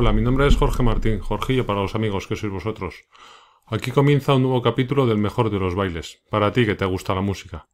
Hola, 0.00 0.14
mi 0.14 0.22
nombre 0.22 0.46
es 0.46 0.56
Jorge 0.56 0.82
Martín, 0.82 1.18
Jorgillo 1.18 1.66
para 1.66 1.82
los 1.82 1.94
amigos 1.94 2.26
que 2.26 2.34
sois 2.34 2.50
vosotros. 2.50 3.04
Aquí 3.66 3.90
comienza 3.90 4.32
un 4.34 4.44
nuevo 4.44 4.62
capítulo 4.62 5.06
del 5.06 5.18
mejor 5.18 5.50
de 5.50 5.58
los 5.58 5.74
bailes, 5.74 6.22
para 6.30 6.54
ti 6.54 6.64
que 6.64 6.74
te 6.74 6.86
gusta 6.86 7.14
la 7.14 7.20
música. 7.20 7.68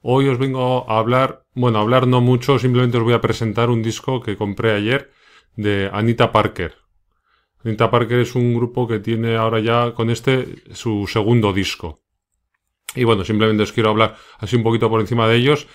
Hoy 0.00 0.26
os 0.26 0.38
vengo 0.38 0.90
a 0.90 0.98
hablar, 0.98 1.46
bueno, 1.54 1.78
hablar 1.78 2.08
no 2.08 2.20
mucho, 2.20 2.58
simplemente 2.58 2.96
os 2.96 3.04
voy 3.04 3.12
a 3.12 3.20
presentar 3.20 3.70
un 3.70 3.80
disco 3.80 4.20
que 4.20 4.36
compré 4.36 4.72
ayer 4.72 5.12
de 5.54 5.88
Anita 5.92 6.32
Parker. 6.32 6.74
Anita 7.64 7.92
Parker 7.92 8.18
es 8.18 8.34
un 8.34 8.52
grupo 8.52 8.88
que 8.88 8.98
tiene 8.98 9.36
ahora 9.36 9.60
ya 9.60 9.94
con 9.94 10.10
este 10.10 10.64
su 10.74 11.06
segundo 11.06 11.52
disco. 11.52 12.02
Y 12.96 13.04
bueno, 13.04 13.24
simplemente 13.24 13.62
os 13.62 13.70
quiero 13.70 13.90
hablar 13.90 14.16
así 14.38 14.56
un 14.56 14.64
poquito 14.64 14.90
por 14.90 15.00
encima 15.00 15.28
de 15.28 15.36
ellos 15.36 15.68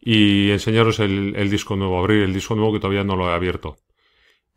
y 0.00 0.52
enseñaros 0.52 1.00
el 1.00 1.50
disco 1.50 1.76
nuevo, 1.76 1.98
abrir 1.98 2.22
el 2.22 2.32
disco 2.32 2.54
nuevo 2.54 2.72
que 2.72 2.80
todavía 2.80 3.04
no 3.04 3.14
lo 3.14 3.28
he 3.28 3.34
abierto. 3.34 3.76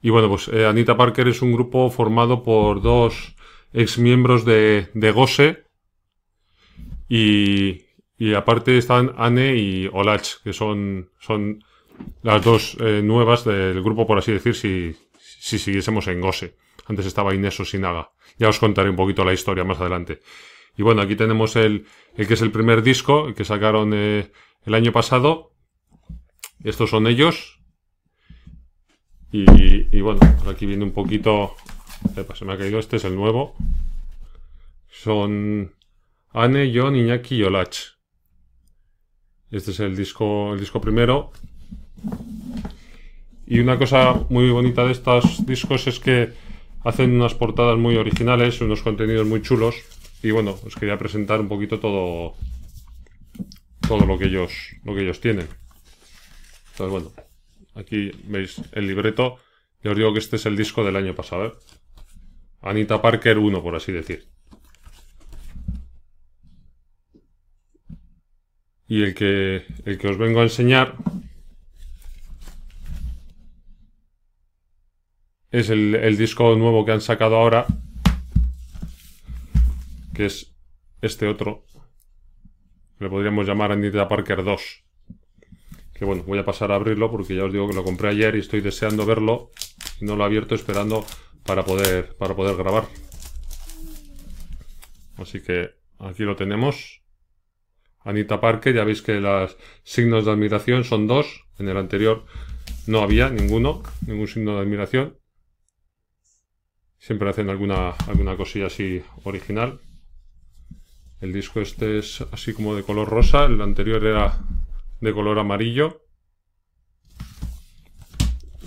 Y 0.02 0.10
bueno, 0.10 0.30
pues 0.30 0.48
eh, 0.48 0.66
Anita 0.66 0.98
Parker 0.98 1.28
es 1.28 1.42
un 1.42 1.54
grupo 1.54 1.90
formado 1.90 2.44
por 2.44 2.82
dos 2.82 3.36
ex 3.74 3.98
miembros 3.98 4.46
de, 4.46 4.90
de 4.94 5.12
Gose 5.12 5.64
y, 7.08 7.84
y 8.18 8.34
aparte 8.34 8.78
están 8.78 9.14
Anne 9.18 9.56
y 9.56 9.90
Olach, 9.92 10.42
que 10.44 10.54
son, 10.54 11.10
son 11.20 11.64
las 12.24 12.44
dos 12.44 12.78
eh, 12.80 13.02
nuevas 13.04 13.46
del 13.46 13.82
grupo, 13.84 14.08
por 14.08 14.18
así 14.18 14.32
decir, 14.32 14.56
si, 14.56 14.96
si 15.20 15.60
siguiésemos 15.60 16.08
en 16.08 16.22
Gose. 16.22 16.56
Antes 16.88 17.06
estaba 17.06 17.36
Inés 17.36 17.60
Osinaga. 17.60 18.12
Ya 18.38 18.50
os 18.50 18.60
contaré 18.60 18.90
un 18.90 18.96
poquito 18.96 19.24
la 19.24 19.34
historia 19.34 19.64
más 19.64 19.80
adelante. 19.80 20.20
Y 20.78 20.84
bueno, 20.84 21.02
aquí 21.02 21.16
tenemos 21.16 21.56
el, 21.56 21.86
el 22.16 22.28
que 22.28 22.34
es 22.34 22.42
el 22.42 22.52
primer 22.52 22.82
disco, 22.82 23.28
el 23.28 23.36
que 23.36 23.46
sacaron 23.46 23.92
eh, 23.94 24.32
el 24.66 24.74
año 24.74 24.92
pasado. 24.92 25.54
Estos 26.64 26.90
son 26.90 27.08
ellos. 27.08 27.61
Y, 29.32 30.02
bueno, 30.02 30.20
por 30.44 30.54
aquí 30.54 30.66
viene 30.66 30.84
un 30.84 30.92
poquito. 30.92 31.56
Epa, 32.16 32.36
se 32.36 32.44
me 32.44 32.54
ha 32.54 32.58
caído 32.58 32.80
este, 32.80 32.98
es 32.98 33.06
el 33.06 33.16
nuevo. 33.16 33.56
Son 34.90 35.74
Anne, 36.34 36.72
John, 36.74 36.96
Iñaki 36.96 37.36
y 37.36 37.44
Olach. 37.44 37.78
Este 39.50 39.72
es 39.72 39.80
el 39.80 39.96
disco, 39.96 40.54
el 40.54 40.60
disco 40.60 40.82
primero. 40.82 41.32
Y 43.48 43.60
una 43.60 43.78
cosa 43.78 44.26
muy 44.30 44.50
bonita 44.50 44.86
de 44.86 44.92
estos 44.92 45.46
discos 45.46 45.88
es 45.88 46.00
que 46.00 46.34
hacen 46.84 47.14
unas 47.16 47.34
portadas 47.34 47.78
muy 47.78 47.96
originales, 47.96 48.62
unos 48.62 48.82
contenidos 48.82 49.28
muy 49.28 49.42
chulos. 49.42 49.76
Y 50.24 50.32
bueno, 50.32 50.58
os 50.66 50.76
quería 50.76 50.98
presentar 50.98 51.40
un 51.40 51.48
poquito 51.48 51.80
todo, 51.80 52.36
todo 53.88 54.06
lo 54.06 54.18
que 54.18 54.26
ellos, 54.26 54.52
lo 54.84 54.94
que 54.94 55.02
ellos 55.02 55.20
tienen. 55.20 55.48
Entonces, 56.72 56.92
bueno, 56.92 57.12
aquí 57.76 58.12
veis 58.24 58.62
el 58.72 58.88
libreto. 58.88 59.38
Ya 59.84 59.92
os 59.92 59.98
digo 59.98 60.14
que 60.14 60.20
este 60.20 60.36
es 60.36 60.46
el 60.46 60.56
disco 60.56 60.84
del 60.84 60.96
año 60.96 61.16
pasado. 61.16 61.48
¿eh? 61.48 61.54
Anita 62.62 63.02
Parker 63.02 63.38
1, 63.38 63.64
por 63.64 63.76
así 63.76 63.92
decir. 63.92 64.28
Y 68.88 69.04
el 69.04 69.16
que, 69.16 69.66
el 69.86 69.98
que 69.98 70.08
os 70.10 70.18
vengo 70.18 70.42
a 70.42 70.44
enseñar 70.44 70.96
es 75.50 75.70
el, 75.70 75.96
el 75.96 76.18
disco 76.18 76.56
nuevo 76.56 76.86
que 76.86 76.92
han 76.92 77.02
sacado 77.02 77.38
ahora, 77.38 77.66
que 80.14 80.26
es 80.26 80.54
este 81.02 81.28
otro. 81.28 81.66
Le 83.00 83.10
podríamos 83.10 83.48
llamar 83.48 83.72
Anita 83.72 84.08
Parker 84.08 84.44
2. 84.44 84.84
Que 86.02 86.06
bueno, 86.06 86.24
voy 86.24 86.40
a 86.40 86.44
pasar 86.44 86.72
a 86.72 86.76
abrirlo 86.78 87.12
porque 87.12 87.36
ya 87.36 87.46
os 87.46 87.54
digo 87.54 87.68
que 87.68 87.76
lo 87.76 87.84
compré 87.84 88.10
ayer 88.10 88.36
y 88.36 88.40
estoy 88.40 88.60
deseando 88.60 89.06
verlo. 89.06 89.52
Y 90.00 90.06
no 90.06 90.16
lo 90.16 90.24
he 90.24 90.26
abierto 90.26 90.56
esperando 90.56 91.06
para 91.46 91.64
poder, 91.64 92.16
para 92.18 92.36
poder 92.36 92.56
grabar. 92.56 92.86
Así 95.18 95.44
que 95.44 95.76
aquí 96.00 96.24
lo 96.24 96.36
tenemos. 96.36 97.04
Anita 98.00 98.42
Parker, 98.42 98.74
ya 98.74 98.84
veis 98.84 99.04
que 99.04 99.20
los 99.20 99.56
signos 99.84 100.26
de 100.26 100.32
admiración 100.32 100.86
son 100.86 101.06
dos. 101.06 101.46
En 101.60 101.70
el 101.70 101.78
anterior 101.78 102.26
no 102.88 103.02
había 103.02 103.30
ninguno, 103.30 103.84
ningún 104.08 104.28
signo 104.28 104.56
de 104.56 104.62
admiración. 104.62 105.20
Siempre 106.98 107.30
hacen 107.30 107.52
alguna, 107.52 107.92
alguna 108.08 108.36
cosilla 108.36 108.66
así 108.66 109.04
original. 109.24 109.80
El 111.20 111.32
disco 111.32 111.62
este 111.62 112.00
es 112.00 112.26
así 112.32 112.54
como 112.56 112.74
de 112.76 112.82
color 112.82 113.08
rosa, 113.08 113.46
el 113.46 113.62
anterior 113.62 114.04
era 114.04 114.40
de 115.02 115.14
color 115.14 115.40
amarillo. 115.40 116.06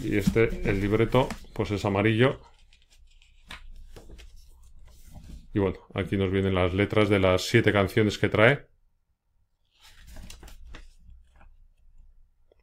Y 0.02 0.18
este, 0.18 0.68
el 0.68 0.80
libreto, 0.80 1.28
pues 1.54 1.70
es 1.70 1.84
amarillo. 1.84 2.40
Y 5.54 5.60
bueno, 5.60 5.78
aquí 5.94 6.16
nos 6.16 6.32
vienen 6.32 6.54
las 6.54 6.74
letras 6.74 7.08
de 7.08 7.20
las 7.20 7.42
siete 7.42 7.72
canciones 7.72 8.18
que 8.18 8.28
trae. 8.28 8.66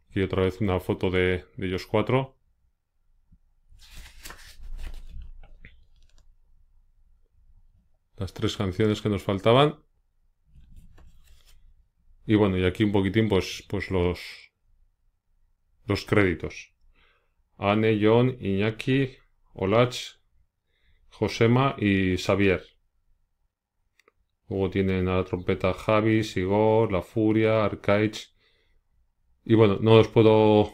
Aquí 0.10 0.22
otra 0.22 0.44
vez 0.44 0.60
una 0.60 0.80
foto 0.82 1.10
de, 1.10 1.46
de 1.56 1.68
ellos 1.68 1.88
cuatro. 1.88 2.38
Las 8.18 8.34
tres 8.34 8.58
canciones 8.58 9.02
que 9.02 9.08
nos 9.08 9.24
faltaban. 9.24 9.82
Y 12.32 12.36
bueno, 12.36 12.58
y 12.58 12.64
aquí 12.64 12.86
un 12.86 12.94
poquitín, 12.94 13.28
pues, 13.28 13.66
pues 13.68 13.92
los, 13.92 14.22
los 15.86 16.06
créditos. 16.06 16.74
Anne, 17.58 18.00
John, 18.02 18.38
Iñaki, 18.40 19.18
Olach, 19.54 19.98
Josema 21.10 21.76
y 21.78 22.16
Xavier. 22.16 22.64
Luego 24.48 24.70
tienen 24.70 25.10
a 25.10 25.18
la 25.18 25.26
trompeta 25.26 25.74
Javi, 25.74 26.24
Sigor, 26.24 26.90
La 26.90 27.02
Furia, 27.02 27.66
Arcaich. 27.66 28.34
Y 29.44 29.56
bueno, 29.56 29.80
no 29.82 29.96
os 29.96 30.08
puedo 30.08 30.72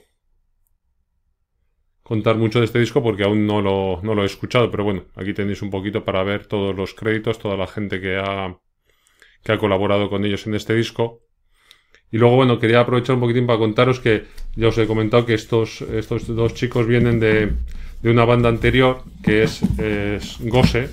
contar 2.03 2.37
mucho 2.37 2.59
de 2.59 2.65
este 2.65 2.77
disco 2.77 3.01
porque 3.01 3.23
aún 3.23 3.47
no 3.47 3.63
lo, 3.63 3.99
no 4.03 4.13
lo 4.13 4.21
he 4.21 4.27
escuchado, 4.27 4.69
pero 4.69 4.83
bueno, 4.83 5.07
aquí 5.15 5.33
tenéis 5.33 5.63
un 5.63 5.71
poquito 5.71 6.05
para 6.05 6.21
ver 6.21 6.45
todos 6.45 6.75
los 6.75 6.93
créditos, 6.93 7.39
toda 7.39 7.57
la 7.57 7.65
gente 7.65 7.99
que 7.99 8.17
ha, 8.17 8.59
que 9.43 9.51
ha 9.53 9.57
colaborado 9.57 10.07
con 10.11 10.23
ellos 10.23 10.45
en 10.45 10.53
este 10.53 10.75
disco. 10.75 11.26
Y 12.11 12.17
luego, 12.17 12.37
bueno, 12.37 12.57
quería 12.57 12.79
aprovechar 12.79 13.15
un 13.15 13.21
poquitín 13.21 13.45
para 13.45 13.59
contaros 13.59 13.99
que 13.99 14.25
ya 14.55 14.69
os 14.69 14.77
he 14.77 14.87
comentado 14.87 15.25
que 15.25 15.33
estos, 15.33 15.81
estos 15.81 16.25
dos 16.27 16.53
chicos 16.53 16.87
vienen 16.87 17.19
de, 17.19 17.51
de 18.01 18.09
una 18.09 18.23
banda 18.23 18.47
anterior 18.47 19.03
que 19.23 19.43
es, 19.43 19.61
Gose. 20.39 20.89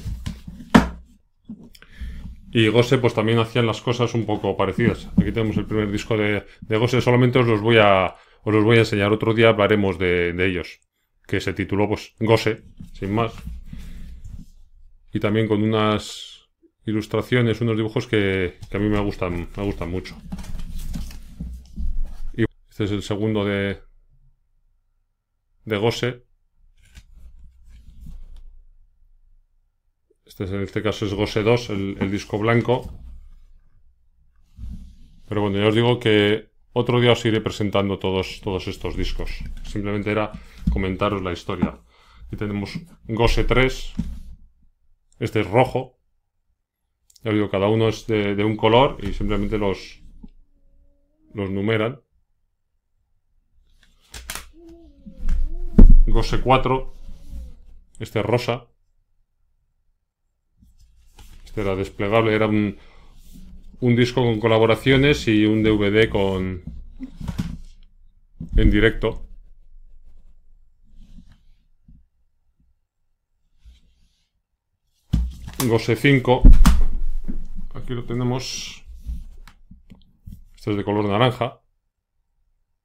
Y 2.50 2.68
Gose 2.68 2.98
pues 2.98 3.14
también 3.14 3.38
hacían 3.38 3.66
las 3.66 3.80
cosas 3.80 4.14
un 4.14 4.26
poco 4.26 4.56
parecidas. 4.56 5.08
Aquí 5.16 5.30
tenemos 5.30 5.56
el 5.56 5.66
primer 5.66 5.90
disco 5.90 6.16
de, 6.16 6.44
de 6.60 6.76
Gose, 6.76 7.00
solamente 7.00 7.38
os 7.38 7.46
los 7.46 7.60
voy 7.60 7.78
a, 7.78 8.16
os 8.42 8.54
los 8.54 8.64
voy 8.64 8.76
a 8.76 8.80
enseñar. 8.80 9.12
Otro 9.12 9.34
día 9.34 9.50
hablaremos 9.50 9.98
de, 9.98 10.32
de 10.32 10.46
ellos. 10.46 10.80
Que 11.26 11.40
se 11.40 11.52
tituló 11.52 11.88
pues 11.88 12.12
Gose, 12.18 12.62
sin 12.92 13.12
más. 13.12 13.32
Y 15.12 15.20
también 15.20 15.46
con 15.46 15.62
unas 15.62 16.48
ilustraciones, 16.86 17.60
unos 17.60 17.76
dibujos 17.76 18.06
que, 18.06 18.58
que 18.68 18.76
a 18.76 18.80
mí 18.80 18.88
me 18.88 18.98
gustan, 18.98 19.48
me 19.56 19.62
gustan 19.62 19.90
mucho. 19.90 20.16
Este 22.74 22.86
es 22.86 22.90
el 22.90 23.04
segundo 23.04 23.44
de, 23.44 23.80
de 25.64 25.76
Gose. 25.76 26.24
Este 30.26 30.42
es, 30.42 30.50
en 30.50 30.62
este 30.62 30.82
caso 30.82 31.06
es 31.06 31.14
Gose 31.14 31.44
2, 31.44 31.70
el, 31.70 31.96
el, 32.00 32.10
disco 32.10 32.36
blanco. 32.36 32.92
Pero 35.28 35.42
bueno, 35.42 35.58
ya 35.58 35.68
os 35.68 35.74
digo 35.76 36.00
que 36.00 36.50
otro 36.72 37.00
día 37.00 37.12
os 37.12 37.24
iré 37.24 37.40
presentando 37.40 38.00
todos, 38.00 38.40
todos 38.42 38.66
estos 38.66 38.96
discos. 38.96 39.30
Simplemente 39.62 40.10
era 40.10 40.32
comentaros 40.72 41.22
la 41.22 41.32
historia. 41.32 41.78
Aquí 42.26 42.34
tenemos 42.36 42.76
Gose 43.04 43.44
3. 43.44 43.92
Este 45.20 45.42
es 45.42 45.48
rojo. 45.48 46.00
Ya 47.22 47.30
os 47.30 47.36
digo, 47.36 47.50
cada 47.50 47.68
uno 47.68 47.86
es 47.86 48.08
de, 48.08 48.34
de 48.34 48.42
un 48.42 48.56
color 48.56 48.96
y 49.00 49.12
simplemente 49.12 49.58
los, 49.58 50.02
los 51.34 51.50
numeran. 51.50 52.03
Gose 56.14 56.40
4. 56.40 56.94
Este 57.98 58.20
es 58.20 58.24
rosa. 58.24 58.68
Este 61.44 61.60
era 61.60 61.74
desplegable. 61.74 62.32
Era 62.32 62.46
un, 62.46 62.78
disco 63.80 64.22
con 64.22 64.38
colaboraciones 64.38 65.26
y 65.26 65.44
un 65.44 65.64
DVD 65.64 66.08
con 66.08 66.62
en 68.56 68.70
directo. 68.70 69.26
Gose 75.66 75.96
5. 75.96 76.42
Aquí 77.74 77.92
lo 77.92 78.04
tenemos. 78.04 78.84
Este 80.54 80.70
es 80.70 80.76
de 80.76 80.84
color 80.84 81.06
naranja. 81.06 81.60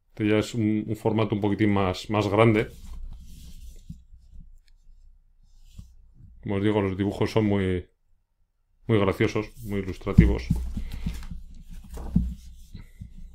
Este 0.07 0.27
ya 0.27 0.39
es 0.39 0.55
un, 0.55 0.85
un 0.87 0.95
formato 0.95 1.35
un 1.35 1.41
poquitín 1.41 1.71
más, 1.71 2.09
más 2.09 2.27
grande. 2.27 2.71
Como 6.49 6.57
os 6.57 6.63
digo, 6.63 6.81
los 6.81 6.97
dibujos 6.97 7.29
son 7.29 7.45
muy, 7.45 7.87
muy 8.87 8.97
graciosos, 8.97 9.55
muy 9.65 9.81
ilustrativos. 9.81 10.47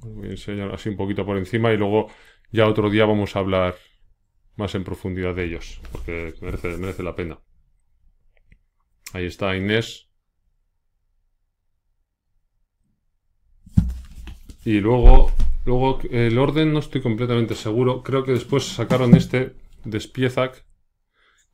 Voy 0.01 0.27
a 0.27 0.31
enseñar 0.33 0.75
así 0.75 0.89
un 0.89 0.97
poquito 0.97 1.25
por 1.25 1.39
encima 1.39 1.73
y 1.73 1.77
luego 1.77 2.11
ya 2.51 2.67
otro 2.67 2.91
día 2.91 3.07
vamos 3.07 3.37
a 3.37 3.39
hablar 3.39 3.77
más 4.57 4.75
en 4.75 4.83
profundidad 4.83 5.33
de 5.37 5.45
ellos, 5.45 5.81
porque 5.93 6.35
merece, 6.41 7.05
la 7.05 7.15
pena. 7.15 7.39
Ahí 9.13 9.27
está 9.27 9.57
Inés. 9.57 10.09
Y 14.65 14.81
luego, 14.81 15.31
luego 15.65 16.01
el 16.11 16.37
orden 16.37 16.73
no 16.73 16.81
estoy 16.81 17.01
completamente 17.01 17.55
seguro. 17.55 18.03
Creo 18.03 18.25
que 18.25 18.33
después 18.33 18.65
sacaron 18.65 19.15
este 19.15 19.55
de 19.85 20.01
Spiezak, 20.01 20.65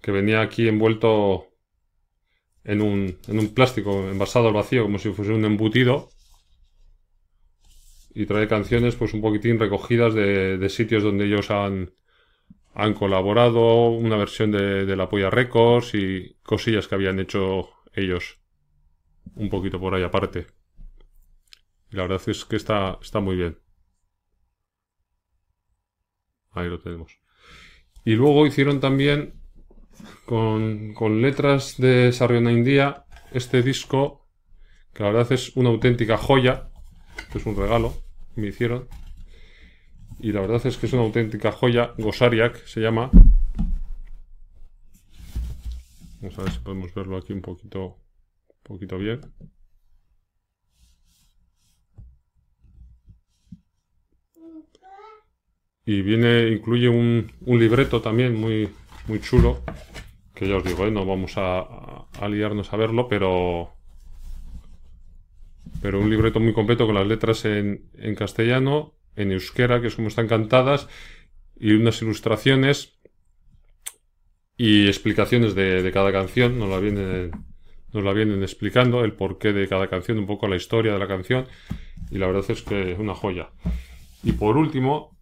que 0.00 0.10
venía 0.10 0.40
aquí 0.40 0.66
envuelto 0.66 1.49
en 2.64 2.82
un, 2.82 3.18
en 3.28 3.38
un 3.38 3.54
plástico 3.54 4.08
envasado 4.10 4.48
al 4.48 4.54
vacío, 4.54 4.82
como 4.84 4.98
si 4.98 5.10
fuese 5.12 5.32
un 5.32 5.44
embutido. 5.44 6.10
Y 8.12 8.26
trae 8.26 8.48
canciones 8.48 8.96
pues 8.96 9.14
un 9.14 9.20
poquitín 9.20 9.58
recogidas 9.58 10.14
de, 10.14 10.58
de 10.58 10.68
sitios 10.68 11.02
donde 11.02 11.26
ellos 11.26 11.50
han, 11.50 11.92
han 12.74 12.94
colaborado, 12.94 13.90
una 13.90 14.16
versión 14.16 14.50
de, 14.50 14.84
de 14.84 14.96
la 14.96 15.08
Polla 15.08 15.30
Records 15.30 15.94
y 15.94 16.36
cosillas 16.42 16.88
que 16.88 16.96
habían 16.96 17.20
hecho 17.20 17.70
ellos 17.94 18.38
un 19.34 19.48
poquito 19.48 19.80
por 19.80 19.94
ahí 19.94 20.02
aparte. 20.02 20.46
Y 21.90 21.96
la 21.96 22.02
verdad 22.02 22.22
es 22.26 22.44
que 22.44 22.56
está, 22.56 22.98
está 23.02 23.20
muy 23.20 23.36
bien. 23.36 23.58
Ahí 26.52 26.68
lo 26.68 26.80
tenemos. 26.80 27.12
Y 28.04 28.14
luego 28.14 28.46
hicieron 28.46 28.80
también 28.80 29.39
con, 30.26 30.94
con 30.94 31.22
letras 31.22 31.76
de 31.78 32.12
Sarriona 32.12 32.52
India 32.52 33.04
este 33.32 33.62
disco, 33.62 34.26
que 34.92 35.02
la 35.02 35.10
verdad 35.10 35.32
es 35.32 35.56
una 35.56 35.70
auténtica 35.70 36.16
joya. 36.16 36.70
es 37.34 37.46
un 37.46 37.56
regalo 37.56 37.94
me 38.36 38.48
hicieron. 38.48 38.88
Y 40.18 40.32
la 40.32 40.40
verdad 40.40 40.64
es 40.66 40.76
que 40.76 40.86
es 40.86 40.92
una 40.92 41.02
auténtica 41.02 41.52
joya. 41.52 41.94
Gosariak 41.98 42.66
se 42.66 42.80
llama. 42.80 43.10
Vamos 46.20 46.38
a 46.38 46.42
ver 46.42 46.52
si 46.52 46.58
podemos 46.58 46.94
verlo 46.94 47.16
aquí 47.16 47.32
un 47.32 47.40
poquito, 47.40 47.96
un 48.48 48.62
poquito 48.62 48.98
bien. 48.98 49.20
Y 55.86 56.02
viene, 56.02 56.48
incluye 56.48 56.88
un, 56.88 57.32
un 57.40 57.58
libreto 57.58 58.02
también 58.02 58.34
muy, 58.34 58.68
muy 59.08 59.20
chulo. 59.20 59.62
Que 60.40 60.48
ya 60.48 60.56
os 60.56 60.64
digo, 60.64 60.86
¿eh? 60.86 60.90
no 60.90 61.04
vamos 61.04 61.36
a, 61.36 61.60
a, 62.18 62.28
liarnos 62.30 62.72
a 62.72 62.76
verlo, 62.78 63.08
pero. 63.08 63.74
Pero 65.82 66.00
un 66.00 66.08
libreto 66.08 66.40
muy 66.40 66.54
completo 66.54 66.86
con 66.86 66.94
las 66.94 67.06
letras 67.06 67.44
en, 67.44 67.90
en 67.98 68.14
castellano 68.14 68.94
en 69.16 69.32
euskera, 69.32 69.82
que 69.82 69.88
es 69.88 69.96
como 69.96 70.08
están 70.08 70.28
cantadas, 70.28 70.88
y 71.58 71.72
unas 71.72 72.00
ilustraciones 72.00 72.98
y 74.56 74.86
explicaciones 74.86 75.54
de, 75.54 75.90
cada 75.92 76.10
canción, 76.10 76.58
nos 76.58 76.70
la, 76.70 76.78
vienen, 76.78 77.32
nos 77.92 78.02
la 78.02 78.14
vienen 78.14 78.42
explicando, 78.42 79.04
el 79.04 79.12
porqué 79.12 79.52
de 79.52 79.68
cada 79.68 79.88
canción, 79.88 80.18
un 80.18 80.26
poco 80.26 80.48
la 80.48 80.56
historia 80.56 80.94
de 80.94 80.98
la 80.98 81.06
canción, 81.06 81.48
y 82.10 82.16
la 82.16 82.28
verdad 82.28 82.50
es 82.50 82.62
que 82.62 82.92
es 82.92 82.98
una 82.98 83.14
joya. 83.14 83.50
Y 84.22 84.32
por 84.32 84.56
último, 84.56 85.18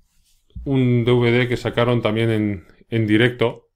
un 0.64 1.04
DVD 1.04 1.48
que 1.48 1.56
sacaron 1.56 2.02
también 2.02 2.30
en, 2.30 2.66
en 2.88 3.08
directo, 3.08 3.67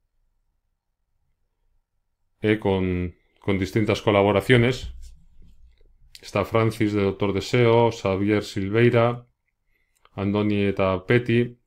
eh, 2.42 2.58
con, 2.58 3.14
con 3.40 3.58
distintas 3.58 4.02
colaboraciones. 4.02 4.94
Está 6.20 6.44
Francis 6.44 6.92
de 6.92 7.02
Doctor 7.02 7.32
Deseo, 7.32 7.90
Xavier 7.90 8.44
Silveira, 8.44 9.26
Andoni 10.14 10.64
eta 10.66 11.04
Peti, 11.06 11.58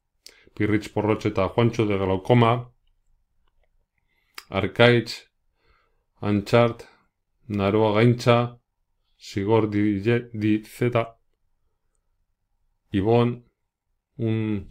Pirritz 0.54 0.90
Porrotx 0.90 1.26
eta 1.26 1.50
Juancho 1.50 1.86
de 1.86 1.98
Glaucoma, 1.98 2.72
Arkaitz, 4.50 5.30
Anchart, 6.22 6.84
Naroa 7.48 7.96
Gaintza, 7.96 8.60
Sigor 9.18 9.70
Di, 9.70 10.00
Di 10.34 10.64
Zeta, 10.64 11.20
Ibon, 12.92 13.44
un, 14.18 14.70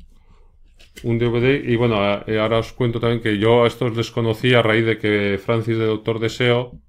un 1.03 1.19
DVD. 1.19 1.63
Y 1.65 1.77
bueno, 1.77 1.97
eh, 2.27 2.39
ahora 2.39 2.59
os 2.59 2.73
cuento 2.73 3.01
también 3.01 3.23
que 3.23 3.39
yo 3.39 3.65
a 3.65 3.67
estos 3.67 3.97
les 3.97 4.11
conocí 4.11 4.55
a 4.55 4.63
raíz 4.63 4.87
de 4.87 4.99
que 4.99 5.39
Francis 5.45 5.79
de 5.79 5.87
Doctor 5.87 6.19
Deseo 6.21 6.81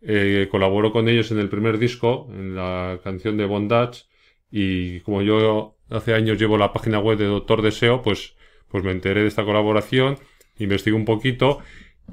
eh, 0.00 0.48
colaboró 0.50 0.92
con 0.92 1.08
ellos 1.08 1.30
en 1.32 1.38
el 1.38 1.48
primer 1.48 1.78
disco, 1.78 2.28
en 2.30 2.54
la 2.54 3.00
canción 3.02 3.36
de 3.36 3.46
Bondage 3.46 4.04
y 4.50 5.00
como 5.00 5.22
yo 5.22 5.76
hace 5.90 6.14
años 6.14 6.38
llevo 6.38 6.56
la 6.56 6.72
página 6.72 6.98
web 6.98 7.18
de 7.18 7.26
Doctor 7.26 7.62
Deseo, 7.62 8.02
pues, 8.02 8.36
pues 8.68 8.84
me 8.84 8.92
enteré 8.92 9.22
de 9.22 9.28
esta 9.28 9.44
colaboración, 9.44 10.18
investigué 10.58 10.96
un 10.96 11.04
poquito 11.04 11.60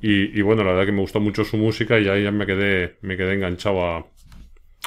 y, 0.02 0.38
y, 0.38 0.42
bueno, 0.42 0.63
la 0.63 0.72
verdad 0.72 0.86
que 0.86 0.92
me 0.92 1.02
gustó 1.02 1.19
mucho 1.22 1.46
su 1.46 1.57
música 1.57 2.00
y 2.00 2.07
ahí 2.10 2.24
ya 2.24 2.31
me 2.31 2.46
quedé, 2.46 2.98
me 3.02 3.16
quedé 3.16 3.36
enganchado 3.36 3.86
a, 3.86 4.07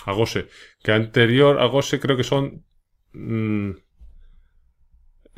a 0.04 0.12
Gose. 0.12 0.48
Que 0.82 0.92
anterior 0.92 1.60
a 1.60 1.66
Gose 1.66 1.98
creo 2.00 2.16
que 2.16 2.24
son 2.24 2.64
mmm, 3.12 3.70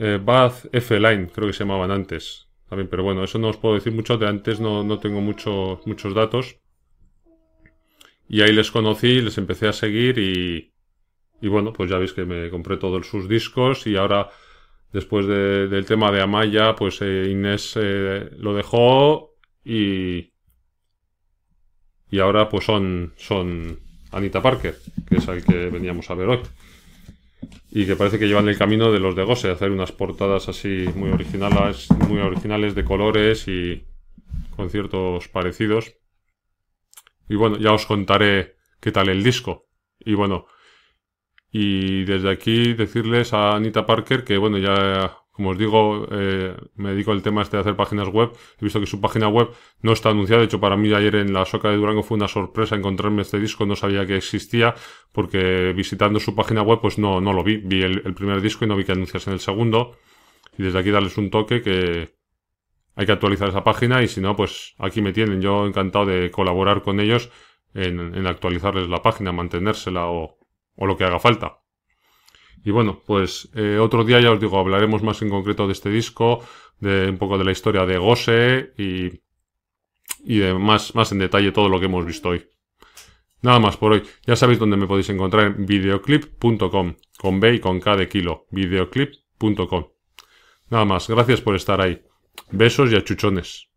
eh, 0.00 0.19
Bath 0.23 0.67
F-Line, 0.73 1.29
creo 1.29 1.47
que 1.47 1.52
se 1.52 1.64
llamaban 1.64 1.91
antes. 1.91 2.49
También, 2.69 2.88
pero 2.88 3.02
bueno, 3.02 3.23
eso 3.23 3.38
no 3.38 3.49
os 3.49 3.58
puedo 3.58 3.75
decir 3.75 3.93
mucho, 3.93 4.17
de 4.17 4.26
antes 4.26 4.61
no, 4.61 4.82
no 4.82 4.99
tengo 4.99 5.20
mucho, 5.20 5.82
muchos 5.84 6.15
datos. 6.15 6.56
Y 8.27 8.41
ahí 8.41 8.53
les 8.53 8.70
conocí, 8.70 9.20
les 9.20 9.36
empecé 9.39 9.69
a 9.69 9.72
seguir 9.72 10.19
y, 10.19 10.72
y 11.43 11.48
bueno, 11.48 11.72
pues 11.72 11.91
ya 11.91 11.98
veis 11.98 12.15
que 12.15 12.25
me 12.25 12.48
compré 12.48 12.79
todos 12.79 13.06
sus 13.06 13.29
discos 13.29 13.86
y 13.86 13.96
ahora, 13.96 14.31
después 14.93 15.27
de, 15.27 15.69
del 15.69 15.84
tema 15.84 16.10
de 16.10 16.22
Amaya, 16.22 16.75
pues 16.77 17.03
eh, 17.03 17.29
Inés 17.31 17.75
eh, 17.77 18.31
lo 18.39 18.55
dejó 18.55 19.34
y... 19.65 20.32
Y 22.13 22.19
ahora 22.19 22.48
pues 22.48 22.65
son, 22.65 23.13
son 23.17 23.79
Anita 24.10 24.43
Parker, 24.43 24.77
que 25.08 25.17
es 25.17 25.29
el 25.29 25.44
que 25.44 25.69
veníamos 25.69 26.10
a 26.10 26.15
ver 26.15 26.29
hoy. 26.29 26.41
Y 27.71 27.87
que 27.87 27.97
parece 27.97 28.19
que 28.19 28.27
llevan 28.27 28.49
el 28.49 28.59
camino 28.59 28.91
de 28.91 28.99
los 28.99 29.15
de 29.15 29.25
Gose, 29.25 29.51
hacer 29.51 29.71
unas 29.71 29.93
portadas 29.93 30.49
así 30.49 30.87
muy 30.95 31.11
originales, 31.11 31.89
muy 32.09 32.19
originales 32.21 32.75
de 32.75 32.85
colores 32.85 33.47
y 33.47 33.85
con 34.57 34.71
ciertos 34.71 35.29
parecidos. 35.29 35.95
Y 37.29 37.37
bueno, 37.37 37.59
ya 37.59 37.73
os 37.73 37.87
contaré 37.87 38.57
qué 38.81 38.91
tal 38.91 39.09
el 39.09 39.23
disco. 39.23 39.69
Y 40.01 40.15
bueno, 40.15 40.47
y 41.53 42.05
desde 42.05 42.31
aquí 42.31 42.75
decirles 42.75 43.33
a 43.33 43.55
Anita 43.55 43.87
Parker 43.87 44.25
que, 44.25 44.37
bueno, 44.37 44.59
ya, 44.59 45.19
como 45.41 45.53
os 45.53 45.59
digo, 45.59 46.06
eh, 46.11 46.55
me 46.77 46.91
dedico 46.91 47.13
al 47.13 47.23
tema 47.23 47.41
este 47.41 47.56
de 47.56 47.63
hacer 47.63 47.75
páginas 47.75 48.09
web. 48.09 48.31
He 48.61 48.65
visto 48.67 48.79
que 48.79 48.85
su 48.85 49.01
página 49.01 49.27
web 49.27 49.49
no 49.81 49.93
está 49.93 50.11
anunciada. 50.11 50.41
De 50.41 50.44
hecho, 50.44 50.61
para 50.61 50.77
mí 50.77 50.93
ayer 50.93 51.15
en 51.15 51.32
la 51.32 51.47
Soca 51.47 51.70
de 51.70 51.79
Durango 51.79 52.03
fue 52.03 52.19
una 52.19 52.29
sorpresa 52.29 52.77
encontrarme 52.77 53.23
este 53.23 53.41
disco. 53.41 53.65
No 53.65 53.75
sabía 53.75 54.05
que 54.05 54.19
existía 54.19 54.75
porque 55.13 55.73
visitando 55.75 56.20
su 56.20 56.35
página 56.35 56.61
web 56.61 56.81
pues 56.82 56.99
no, 56.99 57.23
no 57.23 57.32
lo 57.32 57.43
vi. 57.43 57.56
Vi 57.56 57.81
el, 57.82 58.13
primer 58.13 58.43
disco 58.43 58.67
y 58.67 58.69
no 58.69 58.77
vi 58.77 58.85
que 58.85 58.93
anunciasen 58.93 59.32
el 59.32 59.41
segundo. 59.41 59.97
Y 60.59 60.63
desde 60.63 60.79
aquí 60.79 60.91
darles 60.91 61.17
un 61.17 61.31
toque 61.31 61.63
que 61.63 62.11
hay 62.97 63.06
que 63.06 63.13
actualizar 63.13 63.49
esa 63.49 63.65
página 63.65 64.03
y 64.03 64.09
si 64.09 64.20
no, 64.20 64.37
pues 64.37 64.75
aquí 64.77 65.01
me 65.01 65.15
tienen. 65.15 65.41
Yo 65.41 65.67
encantado 65.67 66.05
de 66.05 66.31
colaborar 66.31 66.82
con 66.82 67.01
ellos 67.01 67.31
en, 67.73 68.15
en 68.15 68.27
actualizarles 68.27 68.91
la 68.91 69.01
página, 69.01 69.32
mantenérsela 69.32 70.05
o, 70.05 70.37
o 70.77 70.87
lo 70.87 70.99
que 70.99 71.05
haga 71.05 71.19
falta. 71.19 71.59
Y 72.64 72.70
bueno, 72.70 73.02
pues 73.06 73.48
eh, 73.55 73.79
otro 73.79 74.05
día 74.05 74.20
ya 74.20 74.32
os 74.32 74.40
digo, 74.40 74.58
hablaremos 74.58 75.02
más 75.02 75.22
en 75.22 75.31
concreto 75.31 75.67
de 75.67 75.72
este 75.72 75.90
disco, 75.90 76.44
de 76.79 77.08
un 77.08 77.19
poco 77.19 77.38
de 77.38 77.44
la 77.44 77.52
historia 77.52 77.86
de 77.86 77.98
Gose 77.98 78.72
y, 78.76 79.20
y 80.24 80.38
de 80.38 80.55
más, 80.55 80.94
más 80.94 81.12
en 81.12 81.19
detalle 81.19 81.52
todo 81.52 81.69
lo 81.69 81.79
que 81.79 81.86
hemos 81.86 82.05
visto 82.05 82.31
hoy. 82.31 82.46
Nada 83.43 83.58
más 83.58 83.76
por 83.76 83.93
hoy. 83.93 84.02
Ya 84.26 84.36
sabéis 84.36 84.58
dónde 84.58 84.76
me 84.76 84.86
podéis 84.86 85.08
encontrar 85.08 85.46
en 85.46 85.67
videoclip.com, 85.67 86.94
con 87.19 87.40
B 87.40 87.55
y 87.55 87.60
con 87.60 87.81
K 87.81 87.96
de 87.96 88.08
kilo, 88.08 88.46
videoclip.com. 88.50 89.86
Nada 90.69 90.84
más, 90.84 91.08
gracias 91.08 91.40
por 91.40 91.56
estar 91.56 91.81
ahí. 91.81 92.02
Besos 92.50 92.93
y 92.93 92.96
achuchones. 92.96 93.69